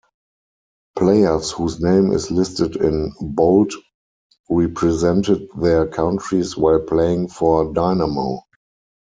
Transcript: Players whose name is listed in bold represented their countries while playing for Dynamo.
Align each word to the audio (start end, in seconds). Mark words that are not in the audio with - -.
Players 0.95 1.51
whose 1.51 1.79
name 1.79 2.11
is 2.11 2.31
listed 2.31 2.75
in 2.75 3.13
bold 3.21 3.71
represented 4.49 5.47
their 5.55 5.85
countries 5.85 6.57
while 6.57 6.79
playing 6.79 7.27
for 7.27 7.71
Dynamo. 7.71 8.39